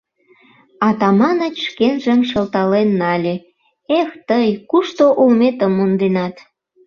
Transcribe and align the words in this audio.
Атаманыч 0.87 1.55
шкенжым 1.67 2.19
шылтален 2.29 2.89
нале: 3.01 3.35
«Эх 3.99 4.09
тый, 4.29 4.47
кушто 4.69 5.05
улметым 5.21 5.71
монденат! 5.77 6.35